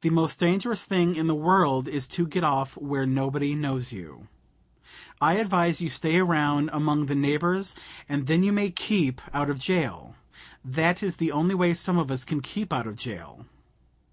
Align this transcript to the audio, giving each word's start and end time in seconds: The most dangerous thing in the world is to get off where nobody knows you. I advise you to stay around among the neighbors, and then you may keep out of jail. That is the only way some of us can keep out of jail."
The 0.00 0.10
most 0.10 0.40
dangerous 0.40 0.84
thing 0.84 1.14
in 1.14 1.28
the 1.28 1.32
world 1.36 1.86
is 1.86 2.08
to 2.08 2.26
get 2.26 2.42
off 2.42 2.76
where 2.76 3.06
nobody 3.06 3.54
knows 3.54 3.92
you. 3.92 4.26
I 5.20 5.34
advise 5.34 5.80
you 5.80 5.88
to 5.88 5.94
stay 5.94 6.18
around 6.18 6.68
among 6.72 7.06
the 7.06 7.14
neighbors, 7.14 7.76
and 8.08 8.26
then 8.26 8.42
you 8.42 8.50
may 8.50 8.70
keep 8.72 9.20
out 9.32 9.48
of 9.48 9.60
jail. 9.60 10.16
That 10.64 11.00
is 11.00 11.18
the 11.18 11.30
only 11.30 11.54
way 11.54 11.74
some 11.74 11.96
of 11.96 12.10
us 12.10 12.24
can 12.24 12.40
keep 12.40 12.72
out 12.72 12.88
of 12.88 12.96
jail." 12.96 13.46